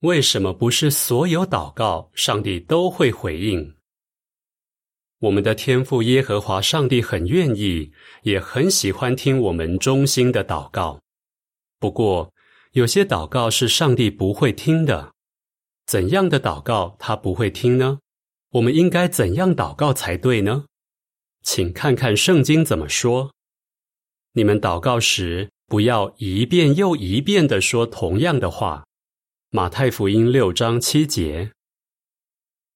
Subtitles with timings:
[0.00, 3.74] 为什么不是所有祷告上帝都会回应？
[5.18, 10.98] 我们的天父耶和华上帝很愿意，也很喜欢听我们衷心的祷告。
[11.78, 12.32] 不过，
[12.72, 15.12] 有些祷告是上帝不会听的。
[15.84, 17.98] 怎样的祷告他不会听呢？
[18.52, 20.64] 我们应该怎样祷告才对呢？
[21.42, 23.34] 请看看圣经怎么说。
[24.32, 28.86] 你们祷告时，不要一遍又一遍的说同样的话。
[29.52, 31.50] 马太福音六章七节。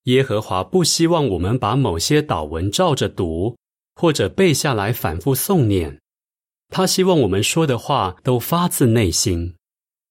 [0.06, 3.56] 耶和华不希望我们把某些祷文照着读，
[3.94, 6.00] 或者背下来反复诵念。
[6.70, 9.54] 他希望我们说的话都发自内心。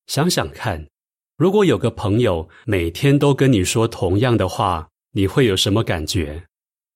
[0.08, 0.88] 想想看，
[1.36, 6.46] 如果有个朋友每天都跟你说同样的话，你会有什么感觉？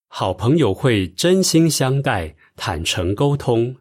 [0.08, 3.76] 好朋友会真心相待、坦诚沟通。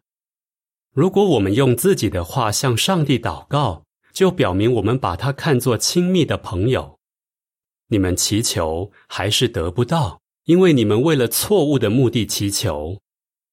[0.93, 3.85] 如果我们用自己的话向上帝祷告，
[4.17, 6.97] 就表明我们把他看作亲密的朋友。
[7.89, 12.99] 你们祈求还是得不到，因为你们为了错误的目的祈求。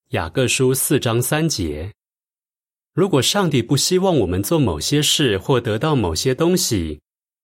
[0.09, 1.93] 雅各书四章三节。
[2.95, 6.99] 如果上帝不希望我们做某些事或得到某些东西，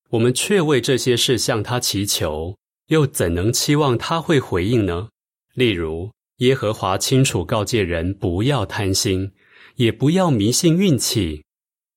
[0.09, 5.09] 我们却为这些事向他祈求，又怎能期望他会回应呢？
[5.53, 9.33] 例如，耶和华清楚告诫人不要贪心，
[9.75, 11.43] 也不要迷信运气。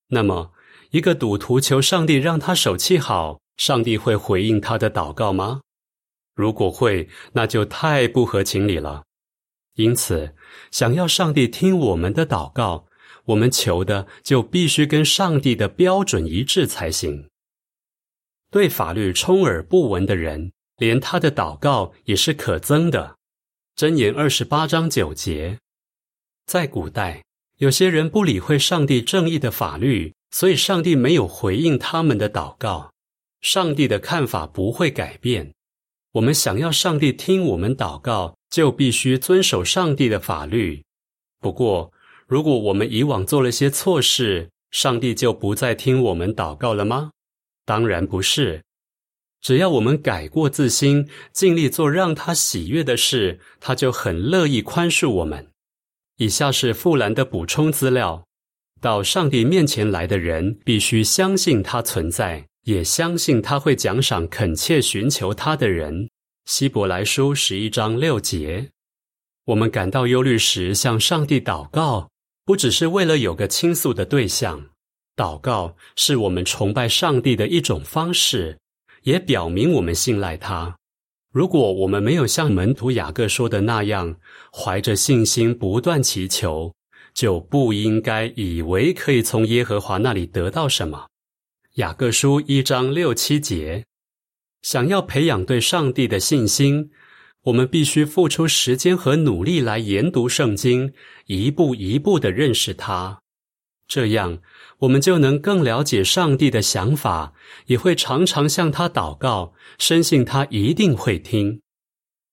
[0.09, 0.53] 那么，
[0.95, 3.41] 一个赌徒求上帝让他手气好。
[3.57, 5.61] 上帝会回应他的祷告吗？
[6.37, 9.03] 如果会，那就太不合情理了。
[9.75, 10.37] 因此，
[10.71, 12.87] 想要上帝听我们的祷告，
[13.25, 17.29] 我们求的就必须跟上帝的标准一致才行。
[18.53, 23.17] 对法律充耳不闻的人，连他的祷告也是可憎的。
[23.77, 25.59] 箴言二十八章九节，
[26.47, 27.25] 在古代，
[27.57, 32.91] 有些人不理会上帝正义的法律，所以上帝没有回应他们的祷告。
[33.41, 35.55] 上帝的看法不会改变。
[36.15, 40.83] 我们想要上帝听我们祷告，就必须遵守上帝的法律。
[41.39, 41.93] 不过，
[42.27, 47.13] 如果我们以往做了些错事，上帝就不再听我们祷告了吗？
[47.65, 48.65] 当然不是。
[49.41, 55.53] 只要我们改过自新，尽力做让他喜悦的事，他就很乐意宽恕我们。
[56.17, 58.27] 以下是富兰的补充资料：
[58.85, 62.47] 到上帝面前来的人，必须相信他存在。
[62.65, 66.11] 也相信他会奖赏恳切寻求他的人。
[66.45, 68.69] 希伯来书十一章六节。
[69.47, 72.11] 我们感到忧虑时，向上帝祷告，
[72.45, 74.67] 不只是为了有个倾诉的对象。
[75.17, 78.59] 祷告是我们崇拜上帝的一种方式，
[79.05, 80.77] 也表明我们信赖他。
[81.33, 84.17] 如果我们没有像门徒雅各说的那样，
[84.53, 86.75] 怀着信心不断祈求，
[87.15, 91.07] 就不应该以为可以从耶和华那里得到什么。
[91.75, 93.85] 雅各书一章六七节，
[94.63, 96.91] 想要培养对上帝的信心，
[97.45, 100.93] 我们必须付出时间和努力来研读圣经，
[101.27, 103.21] 一步一步的认识它。
[103.87, 104.41] 这样，
[104.79, 107.35] 我们就能更了解上帝的想法，
[107.67, 111.61] 也会常常向他祷告，深信他一定会听。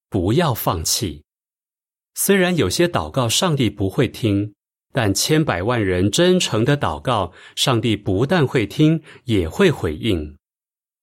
[0.09, 1.23] 不要放弃，
[2.15, 4.53] 虽然有些祷告上帝不会听。
[4.91, 10.35] 但千百万人真诚的祷告，上帝不但会听，也会回应。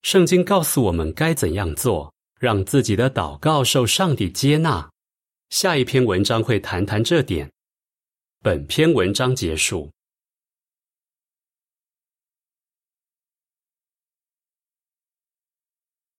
[0.02, 4.88] 圣经告诉我们该怎样做，让自己的祷告受上帝接纳。
[5.50, 7.50] 下一篇文章会谈谈这点。
[8.42, 9.90] 本篇文章结束。